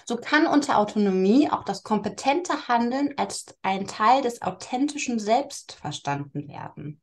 So 0.06 0.18
kann 0.18 0.46
unter 0.46 0.78
Autonomie 0.78 1.50
auch 1.50 1.64
das 1.64 1.84
kompetente 1.84 2.68
Handeln 2.68 3.14
als 3.16 3.46
ein 3.62 3.88
Teil 3.88 4.22
des 4.22 4.42
authentischen 4.42 5.20
Selbst 5.20 5.72
verstanden 5.72 6.50
werden. 6.50 7.02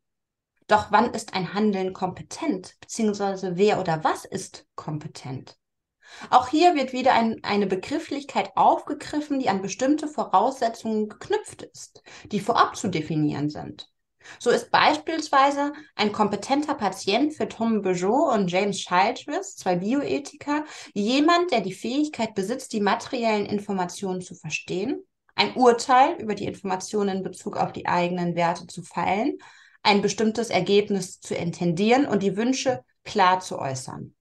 Doch 0.67 0.93
wann 0.93 1.14
ist 1.14 1.33
ein 1.33 1.55
Handeln 1.55 1.95
kompetent, 1.95 2.75
beziehungsweise 2.81 3.57
wer 3.57 3.81
oder 3.81 4.05
was 4.05 4.26
ist 4.26 4.67
kompetent? 4.75 5.57
Auch 6.31 6.49
hier 6.49 6.75
wird 6.75 6.93
wieder 6.93 7.15
ein, 7.15 7.43
eine 7.43 7.67
Begrifflichkeit 7.67 8.51
aufgegriffen, 8.57 9.39
die 9.39 9.49
an 9.49 9.63
bestimmte 9.63 10.09
Voraussetzungen 10.09 11.09
geknüpft 11.09 11.63
ist, 11.63 12.03
die 12.31 12.41
vorab 12.41 12.77
zu 12.77 12.89
definieren 12.89 13.51
sind. 13.51 13.89
So 14.39 14.51
ist 14.51 14.71
beispielsweise 14.71 15.73
ein 15.97 16.13
kompetenter 16.13 16.75
Patient 16.75 17.35
für 17.35 17.49
Tom 17.49 17.83
Bejo 17.83 18.33
und 18.33 18.51
James 18.51 18.79
Childress, 18.79 19.57
zwei 19.57 19.77
Bioethiker, 19.77 20.65
jemand, 20.95 21.51
der 21.51 21.61
die 21.61 21.75
Fähigkeit 21.75 22.35
besitzt, 22.35 22.73
die 22.73 22.81
materiellen 22.81 23.47
Informationen 23.47 24.23
zu 24.23 24.35
verstehen, 24.35 25.05
ein 25.35 25.55
Urteil 25.55 26.15
über 26.21 26.35
die 26.35 26.47
Informationen 26.47 27.19
in 27.19 27.23
Bezug 27.23 27.57
auf 27.57 27.73
die 27.73 27.87
eigenen 27.87 28.35
Werte 28.35 28.67
zu 28.67 28.83
feilen, 28.83 29.39
ein 29.83 30.01
bestimmtes 30.01 30.49
Ergebnis 30.49 31.21
zu 31.21 31.35
intendieren 31.35 32.07
und 32.07 32.23
die 32.23 32.37
Wünsche 32.37 32.85
klar 33.05 33.41
zu 33.41 33.59
äußern. 33.59 34.15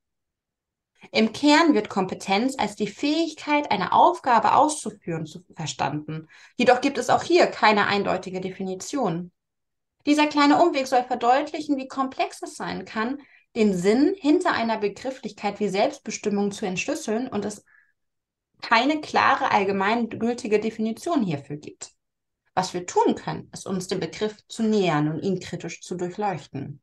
Im 1.15 1.31
Kern 1.31 1.75
wird 1.75 1.89
Kompetenz 1.89 2.55
als 2.57 2.75
die 2.75 2.87
Fähigkeit, 2.87 3.69
eine 3.69 3.91
Aufgabe 3.91 4.55
auszuführen, 4.55 5.27
zu 5.27 5.43
verstanden. 5.55 6.27
Jedoch 6.57 6.81
gibt 6.81 6.97
es 6.97 7.11
auch 7.11 7.21
hier 7.21 7.45
keine 7.45 7.85
eindeutige 7.85 8.41
Definition. 8.41 9.31
Dieser 10.07 10.25
kleine 10.25 10.59
Umweg 10.59 10.87
soll 10.87 11.03
verdeutlichen, 11.03 11.77
wie 11.77 11.87
komplex 11.87 12.41
es 12.41 12.55
sein 12.55 12.85
kann, 12.85 13.19
den 13.55 13.77
Sinn 13.77 14.15
hinter 14.17 14.53
einer 14.53 14.79
Begrifflichkeit 14.79 15.59
wie 15.59 15.69
Selbstbestimmung 15.69 16.51
zu 16.51 16.65
entschlüsseln 16.65 17.27
und 17.27 17.45
es 17.45 17.63
keine 18.63 18.99
klare 18.99 19.51
allgemeingültige 19.51 20.59
Definition 20.59 21.21
hierfür 21.21 21.57
gibt. 21.57 21.91
Was 22.55 22.73
wir 22.73 22.87
tun 22.87 23.13
können, 23.13 23.51
ist 23.53 23.67
uns 23.67 23.85
dem 23.85 23.99
Begriff 23.99 24.37
zu 24.47 24.63
nähern 24.63 25.09
und 25.09 25.21
ihn 25.21 25.39
kritisch 25.39 25.81
zu 25.81 25.93
durchleuchten. 25.93 26.81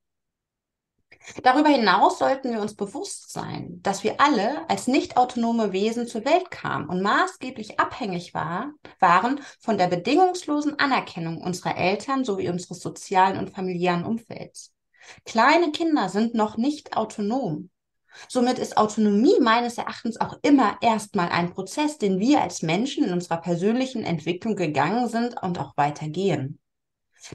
Darüber 1.42 1.68
hinaus 1.68 2.18
sollten 2.18 2.52
wir 2.52 2.60
uns 2.60 2.74
bewusst 2.74 3.32
sein, 3.32 3.80
dass 3.82 4.04
wir 4.04 4.20
alle 4.20 4.68
als 4.68 4.86
nicht 4.86 5.16
autonome 5.16 5.72
Wesen 5.72 6.06
zur 6.06 6.24
Welt 6.24 6.50
kamen 6.50 6.88
und 6.88 7.02
maßgeblich 7.02 7.78
abhängig 7.78 8.34
war, 8.34 8.72
waren 9.00 9.40
von 9.58 9.76
der 9.78 9.88
bedingungslosen 9.88 10.78
Anerkennung 10.78 11.42
unserer 11.42 11.76
Eltern 11.76 12.24
sowie 12.24 12.48
unseres 12.48 12.80
sozialen 12.80 13.38
und 13.38 13.50
familiären 13.50 14.04
Umfelds. 14.04 14.72
Kleine 15.24 15.72
Kinder 15.72 16.08
sind 16.08 16.34
noch 16.34 16.56
nicht 16.56 16.96
autonom. 16.96 17.70
Somit 18.28 18.58
ist 18.58 18.76
Autonomie 18.76 19.38
meines 19.40 19.78
Erachtens 19.78 20.20
auch 20.20 20.38
immer 20.42 20.78
erstmal 20.80 21.28
ein 21.28 21.52
Prozess, 21.52 21.98
den 21.98 22.18
wir 22.18 22.42
als 22.42 22.62
Menschen 22.62 23.04
in 23.04 23.12
unserer 23.12 23.40
persönlichen 23.40 24.04
Entwicklung 24.04 24.56
gegangen 24.56 25.08
sind 25.08 25.40
und 25.42 25.58
auch 25.58 25.76
weitergehen. 25.76 26.59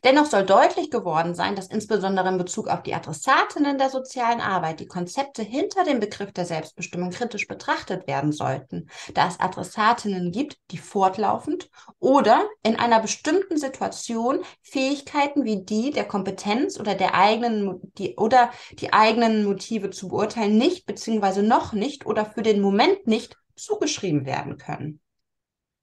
Dennoch 0.03 0.25
soll 0.25 0.45
deutlich 0.45 0.89
geworden 0.89 1.35
sein, 1.35 1.55
dass 1.55 1.67
insbesondere 1.67 2.29
in 2.29 2.37
Bezug 2.37 2.67
auf 2.67 2.83
die 2.83 2.93
Adressatinnen 2.93 3.77
der 3.77 3.89
sozialen 3.89 4.41
Arbeit 4.41 4.79
die 4.79 4.87
Konzepte 4.87 5.43
hinter 5.43 5.83
dem 5.83 5.99
Begriff 5.99 6.31
der 6.31 6.45
Selbstbestimmung 6.45 7.11
kritisch 7.11 7.47
betrachtet 7.47 8.07
werden 8.07 8.31
sollten, 8.31 8.89
da 9.13 9.27
es 9.27 9.39
Adressatinnen 9.39 10.31
gibt, 10.31 10.57
die 10.71 10.77
fortlaufend 10.77 11.69
oder 11.99 12.47
in 12.63 12.77
einer 12.77 12.99
bestimmten 12.99 13.57
Situation 13.57 14.43
Fähigkeiten 14.61 15.43
wie 15.43 15.63
die 15.63 15.91
der 15.91 16.05
Kompetenz 16.05 16.79
oder 16.79 16.95
der 16.95 17.15
eigenen 17.15 17.79
die, 17.97 18.15
oder 18.15 18.51
die 18.73 18.93
eigenen 18.93 19.45
Motive 19.45 19.91
zu 19.91 20.07
beurteilen 20.07 20.57
nicht 20.57 20.85
bzw. 20.85 21.41
noch 21.41 21.73
nicht 21.73 22.05
oder 22.05 22.25
für 22.25 22.41
den 22.41 22.61
Moment 22.61 23.07
nicht 23.07 23.37
zugeschrieben 23.55 24.25
werden 24.25 24.57
können. 24.57 24.99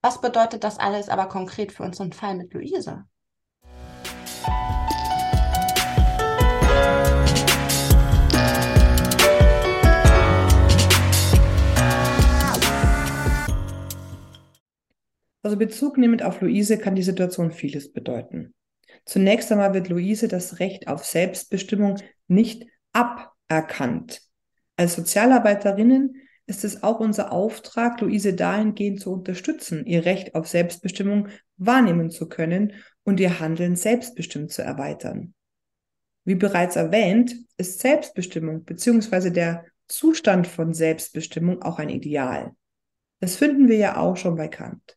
Was 0.03 0.21
bedeutet 0.21 0.65
das 0.65 0.79
alles 0.79 1.09
aber 1.09 1.27
konkret 1.27 1.73
für 1.73 1.85
unseren 1.85 2.13
Fall 2.13 2.35
mit 2.35 2.53
Luise? 2.53 3.05
Also 15.43 15.57
Bezug 15.57 15.99
nehmend 15.99 16.23
auf 16.23 16.41
Luise 16.41 16.79
kann 16.79 16.95
die 16.95 17.03
Situation 17.03 17.51
vieles 17.51 17.93
bedeuten. 17.93 18.55
Zunächst 19.05 19.51
einmal 19.51 19.75
wird 19.75 19.89
Luise 19.89 20.29
das 20.29 20.61
Recht 20.61 20.87
auf 20.87 21.05
Selbstbestimmung 21.05 21.99
nicht 22.29 22.65
aberkannt. 22.93 24.23
Als 24.77 24.95
Sozialarbeiterinnen 24.95 26.17
ist 26.47 26.65
es 26.65 26.83
auch 26.83 27.01
unser 27.01 27.33
Auftrag, 27.33 28.01
Luise 28.01 28.35
dahingehend 28.35 29.01
zu 29.01 29.13
unterstützen, 29.13 29.87
ihr 29.87 30.05
Recht 30.05 30.35
auf 30.35 30.47
Selbstbestimmung 30.47 31.29
wahrnehmen 31.57 32.11
zu 32.11 32.29
können 32.29 32.75
und 33.05 33.21
ihr 33.21 33.41
Handeln 33.41 33.77
selbstbestimmt 33.77 34.53
zu 34.53 34.63
erweitern. 34.63 35.35
Wie 36.25 36.35
bereits 36.35 36.77
erwähnt, 36.77 37.35
ist 37.57 37.81
Selbstbestimmung 37.81 38.65
bzw. 38.65 39.31
der 39.31 39.65
Zustand 39.89 40.47
von 40.47 40.73
Selbstbestimmung 40.73 41.63
auch 41.63 41.79
ein 41.79 41.89
Ideal. 41.89 42.53
Das 43.21 43.37
finden 43.37 43.69
wir 43.69 43.77
ja 43.77 43.97
auch 43.97 44.17
schon 44.17 44.37
bei 44.37 44.49
Kant. 44.49 44.97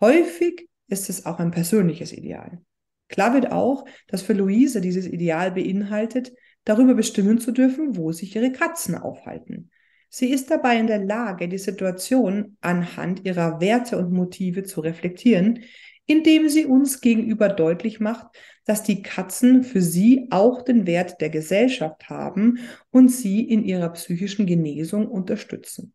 Häufig 0.00 0.68
ist 0.88 1.08
es 1.08 1.26
auch 1.26 1.38
ein 1.38 1.50
persönliches 1.50 2.12
Ideal. 2.12 2.60
Klar 3.08 3.34
wird 3.34 3.52
auch, 3.52 3.84
dass 4.08 4.22
für 4.22 4.32
Luise 4.32 4.80
dieses 4.80 5.06
Ideal 5.06 5.52
beinhaltet, 5.52 6.32
darüber 6.64 6.94
bestimmen 6.94 7.38
zu 7.38 7.52
dürfen, 7.52 7.96
wo 7.96 8.12
sich 8.12 8.34
ihre 8.34 8.52
Katzen 8.52 8.96
aufhalten. 8.96 9.70
Sie 10.08 10.30
ist 10.30 10.50
dabei 10.50 10.78
in 10.78 10.86
der 10.86 11.04
Lage, 11.04 11.48
die 11.48 11.58
Situation 11.58 12.56
anhand 12.60 13.24
ihrer 13.24 13.60
Werte 13.60 13.98
und 13.98 14.12
Motive 14.12 14.64
zu 14.64 14.80
reflektieren, 14.80 15.64
indem 16.06 16.48
sie 16.48 16.66
uns 16.66 17.00
gegenüber 17.00 17.48
deutlich 17.48 18.00
macht, 18.00 18.26
dass 18.64 18.82
die 18.82 19.02
Katzen 19.02 19.64
für 19.64 19.80
sie 19.80 20.28
auch 20.30 20.62
den 20.62 20.86
Wert 20.86 21.20
der 21.20 21.30
Gesellschaft 21.30 22.08
haben 22.08 22.58
und 22.90 23.08
sie 23.08 23.40
in 23.40 23.64
ihrer 23.64 23.90
psychischen 23.90 24.46
Genesung 24.46 25.08
unterstützen. 25.08 25.92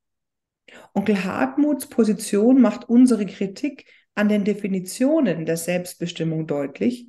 Onkel 0.94 1.24
Hartmuts 1.24 1.88
Position 1.88 2.62
macht 2.62 2.90
unsere 2.90 3.25
Kritik 3.25 3.86
an 4.16 4.30
den 4.30 4.44
Definitionen 4.44 5.46
der 5.46 5.58
Selbstbestimmung 5.58 6.48
deutlich, 6.48 7.08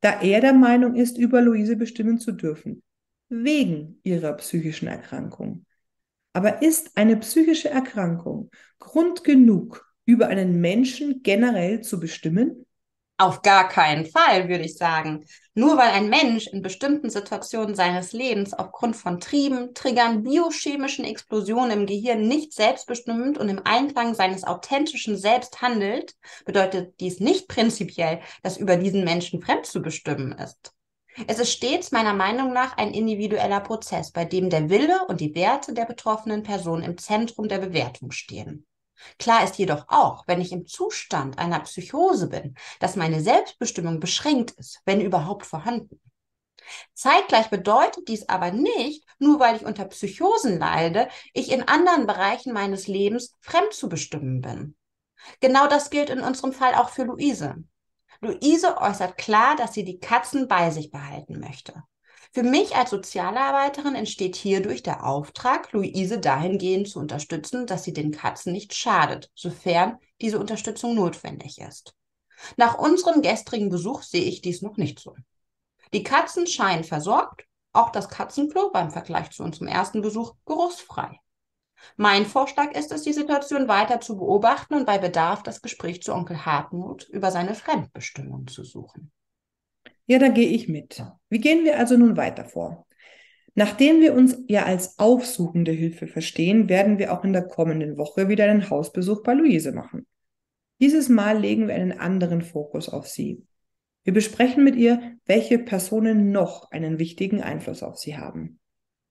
da 0.00 0.20
er 0.20 0.40
der 0.40 0.52
Meinung 0.52 0.94
ist, 0.94 1.18
über 1.18 1.42
Luise 1.42 1.76
bestimmen 1.76 2.18
zu 2.18 2.32
dürfen, 2.32 2.82
wegen 3.28 4.00
ihrer 4.04 4.32
psychischen 4.34 4.88
Erkrankung. 4.88 5.66
Aber 6.32 6.62
ist 6.62 6.96
eine 6.96 7.16
psychische 7.16 7.68
Erkrankung 7.68 8.50
Grund 8.78 9.24
genug, 9.24 9.92
über 10.04 10.28
einen 10.28 10.60
Menschen 10.60 11.22
generell 11.22 11.80
zu 11.80 11.98
bestimmen? 11.98 12.64
Auf 13.20 13.42
gar 13.42 13.68
keinen 13.68 14.06
Fall, 14.06 14.48
würde 14.48 14.64
ich 14.64 14.76
sagen. 14.76 15.26
Nur 15.54 15.76
weil 15.76 15.90
ein 15.90 16.08
Mensch 16.08 16.46
in 16.46 16.62
bestimmten 16.62 17.10
Situationen 17.10 17.74
seines 17.74 18.12
Lebens 18.12 18.54
aufgrund 18.54 18.94
von 18.94 19.18
Trieben, 19.18 19.74
Triggern, 19.74 20.22
biochemischen 20.22 21.04
Explosionen 21.04 21.80
im 21.80 21.86
Gehirn 21.86 22.28
nicht 22.28 22.52
selbstbestimmt 22.52 23.36
und 23.36 23.48
im 23.48 23.60
Einklang 23.64 24.14
seines 24.14 24.44
authentischen 24.44 25.16
Selbst 25.16 25.60
handelt, 25.60 26.14
bedeutet 26.44 27.00
dies 27.00 27.18
nicht 27.18 27.48
prinzipiell, 27.48 28.20
dass 28.44 28.56
über 28.56 28.76
diesen 28.76 29.02
Menschen 29.02 29.42
fremd 29.42 29.66
zu 29.66 29.82
bestimmen 29.82 30.30
ist. 30.30 30.72
Es 31.26 31.40
ist 31.40 31.50
stets 31.50 31.90
meiner 31.90 32.14
Meinung 32.14 32.52
nach 32.52 32.76
ein 32.76 32.94
individueller 32.94 33.58
Prozess, 33.58 34.12
bei 34.12 34.24
dem 34.24 34.48
der 34.48 34.70
Wille 34.70 35.06
und 35.08 35.20
die 35.20 35.34
Werte 35.34 35.74
der 35.74 35.86
betroffenen 35.86 36.44
Person 36.44 36.84
im 36.84 36.96
Zentrum 36.96 37.48
der 37.48 37.58
Bewertung 37.58 38.12
stehen. 38.12 38.64
Klar 39.18 39.44
ist 39.44 39.58
jedoch 39.58 39.86
auch, 39.88 40.24
wenn 40.26 40.40
ich 40.40 40.52
im 40.52 40.66
Zustand 40.66 41.38
einer 41.38 41.60
Psychose 41.60 42.28
bin, 42.28 42.56
dass 42.80 42.96
meine 42.96 43.20
Selbstbestimmung 43.20 44.00
beschränkt 44.00 44.52
ist, 44.52 44.80
wenn 44.84 45.00
überhaupt 45.00 45.46
vorhanden. 45.46 46.00
Zeitgleich 46.92 47.48
bedeutet 47.48 48.08
dies 48.08 48.28
aber 48.28 48.50
nicht, 48.50 49.04
nur 49.18 49.40
weil 49.40 49.56
ich 49.56 49.64
unter 49.64 49.86
Psychosen 49.86 50.58
leide, 50.58 51.08
ich 51.32 51.50
in 51.50 51.62
anderen 51.62 52.06
Bereichen 52.06 52.52
meines 52.52 52.86
Lebens 52.86 53.36
fremd 53.40 53.72
zu 53.72 53.88
bestimmen 53.88 54.40
bin. 54.40 54.76
Genau 55.40 55.66
das 55.66 55.90
gilt 55.90 56.10
in 56.10 56.20
unserem 56.20 56.52
Fall 56.52 56.74
auch 56.74 56.90
für 56.90 57.04
Luise. 57.04 57.56
Luise 58.20 58.76
äußert 58.78 59.16
klar, 59.16 59.56
dass 59.56 59.74
sie 59.74 59.84
die 59.84 59.98
Katzen 59.98 60.48
bei 60.48 60.70
sich 60.70 60.90
behalten 60.90 61.38
möchte. 61.38 61.82
Für 62.32 62.42
mich 62.42 62.76
als 62.76 62.90
Sozialarbeiterin 62.90 63.94
entsteht 63.94 64.36
hierdurch 64.36 64.82
der 64.82 65.06
Auftrag, 65.06 65.72
Luise 65.72 66.18
dahingehend 66.18 66.88
zu 66.88 66.98
unterstützen, 66.98 67.66
dass 67.66 67.84
sie 67.84 67.92
den 67.92 68.10
Katzen 68.10 68.52
nicht 68.52 68.74
schadet, 68.74 69.30
sofern 69.34 69.98
diese 70.20 70.38
Unterstützung 70.38 70.94
notwendig 70.94 71.58
ist. 71.58 71.94
Nach 72.56 72.78
unserem 72.78 73.22
gestrigen 73.22 73.70
Besuch 73.70 74.02
sehe 74.02 74.22
ich 74.22 74.42
dies 74.42 74.62
noch 74.62 74.76
nicht 74.76 75.00
so. 75.00 75.16
Die 75.94 76.02
Katzen 76.02 76.46
scheinen 76.46 76.84
versorgt, 76.84 77.44
auch 77.72 77.90
das 77.90 78.08
Katzenklo 78.08 78.70
beim 78.70 78.90
Vergleich 78.90 79.30
zu 79.30 79.42
unserem 79.42 79.68
ersten 79.68 80.02
Besuch 80.02 80.34
geruchsfrei. 80.44 81.18
Mein 81.96 82.26
Vorschlag 82.26 82.72
ist 82.72 82.92
es, 82.92 83.02
die 83.02 83.12
Situation 83.12 83.68
weiter 83.68 84.00
zu 84.00 84.16
beobachten 84.16 84.74
und 84.74 84.84
bei 84.84 84.98
Bedarf 84.98 85.42
das 85.42 85.62
Gespräch 85.62 86.02
zu 86.02 86.12
Onkel 86.12 86.44
Hartmut 86.44 87.08
über 87.08 87.30
seine 87.30 87.54
Fremdbestimmung 87.54 88.48
zu 88.48 88.64
suchen. 88.64 89.12
Ja, 90.10 90.18
da 90.18 90.28
gehe 90.28 90.48
ich 90.48 90.68
mit. 90.68 91.04
Wie 91.28 91.38
gehen 91.38 91.64
wir 91.64 91.78
also 91.78 91.98
nun 91.98 92.16
weiter 92.16 92.46
vor? 92.46 92.86
Nachdem 93.54 94.00
wir 94.00 94.14
uns 94.14 94.38
ja 94.48 94.64
als 94.64 94.98
aufsuchende 94.98 95.70
Hilfe 95.70 96.06
verstehen, 96.06 96.70
werden 96.70 96.98
wir 96.98 97.12
auch 97.12 97.24
in 97.24 97.34
der 97.34 97.46
kommenden 97.46 97.98
Woche 97.98 98.28
wieder 98.28 98.44
einen 98.44 98.70
Hausbesuch 98.70 99.22
bei 99.22 99.34
Luise 99.34 99.72
machen. 99.72 100.06
Dieses 100.80 101.10
Mal 101.10 101.38
legen 101.38 101.68
wir 101.68 101.74
einen 101.74 101.92
anderen 101.92 102.40
Fokus 102.40 102.88
auf 102.88 103.06
sie. 103.06 103.44
Wir 104.04 104.14
besprechen 104.14 104.64
mit 104.64 104.76
ihr, 104.76 105.18
welche 105.26 105.58
Personen 105.58 106.30
noch 106.30 106.70
einen 106.70 106.98
wichtigen 106.98 107.42
Einfluss 107.42 107.82
auf 107.82 107.98
sie 107.98 108.16
haben. 108.16 108.60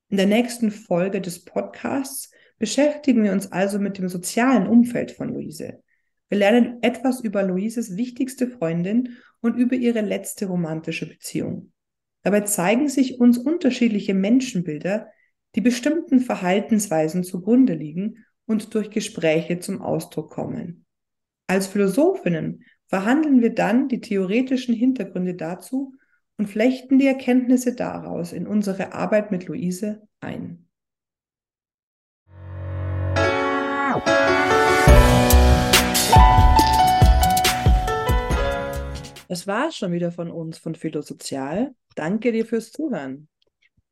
In 0.10 0.18
der 0.18 0.26
nächsten 0.26 0.72
Folge 0.72 1.22
des 1.22 1.46
Podcasts 1.46 2.32
beschäftigen 2.58 3.24
wir 3.24 3.34
uns 3.34 3.52
also 3.52 3.78
mit 3.78 4.00
dem 4.00 4.10
sozialen 4.10 4.66
Umfeld 4.66 5.12
von 5.12 5.30
Luise. 5.30 5.84
Wir 6.30 6.40
lernen 6.40 6.80
etwas 6.82 7.22
über 7.22 7.44
Luises 7.44 7.98
wichtigste 7.98 8.48
Freundin 8.48 9.18
und 9.42 9.56
über 9.56 9.76
ihre 9.76 10.02
letzte 10.02 10.48
romantische 10.48 11.08
Beziehung. 11.08 11.72
Dabei 12.24 12.42
zeigen 12.42 12.90
sich 12.90 13.20
uns 13.20 13.38
unterschiedliche 13.38 14.14
Menschenbilder, 14.14 15.08
die 15.56 15.62
bestimmten 15.62 16.20
Verhaltensweisen 16.20 17.24
zugrunde 17.24 17.74
liegen 17.74 18.26
und 18.46 18.74
durch 18.74 18.90
Gespräche 18.90 19.60
zum 19.60 19.82
Ausdruck 19.82 20.32
kommen. 20.32 20.86
Als 21.48 21.68
Philosophinnen 21.68 22.64
verhandeln 22.88 23.42
wir 23.42 23.54
dann 23.54 23.88
die 23.88 24.02
theoretischen 24.02 24.76
Hintergründe 24.76 25.36
dazu 25.36 25.96
und 26.38 26.48
flechten 26.48 27.00
die 27.00 27.08
Erkenntnisse 27.08 27.76
daraus 27.76 28.34
in 28.34 28.48
unsere 28.48 28.94
Arbeit 28.94 29.32
mit 29.32 29.48
Luise 29.48 30.08
ein. 30.20 30.68
Das 39.28 39.46
war 39.48 39.72
schon 39.72 39.92
wieder 39.92 40.12
von 40.12 40.32
uns 40.32 40.58
von 40.58 40.76
Philosozial. 40.76 41.76
Danke 41.96 42.32
dir 42.32 42.46
fürs 42.46 42.72
Zuhören. 42.72 43.28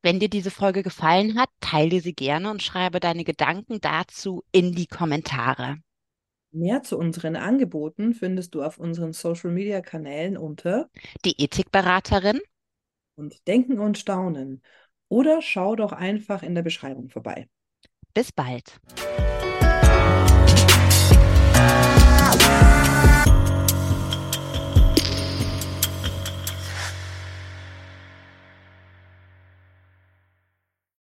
Wenn 0.01 0.20
dir 0.20 0.30
diese 0.30 0.51
Folge 0.51 0.84
gefallen 0.84 1.38
hat, 1.39 1.50
teile 1.60 2.00
sie 2.00 2.13
gerne 2.13 2.52
und 2.52 2.62
schreibe 2.62 3.00
deine 3.00 3.24
Gedanken 3.24 3.82
dazu 3.82 4.43
in 4.52 4.71
die 4.71 4.86
Kommentare. 4.86 5.78
Mehr 6.52 6.84
zu 6.84 6.98
unseren 6.98 7.36
Angeboten 7.36 8.13
findest 8.13 8.56
du 8.56 8.63
auf 8.63 8.78
unseren 8.78 9.12
Social 9.12 9.52
Media 9.52 9.82
Kanälen 9.82 10.38
unter 10.38 10.89
die 11.26 11.41
Ethikberaterin 11.41 12.39
und 13.15 13.45
Denken 13.48 13.80
und 13.80 13.98
Staunen. 13.98 14.62
Oder 15.10 15.41
schau 15.41 15.76
doch 15.76 15.91
einfach 15.91 16.43
in 16.43 16.56
der 16.56 16.62
Beschreibung 16.62 17.10
vorbei. 17.10 17.50
Bis 18.13 18.32
bald. 18.32 18.80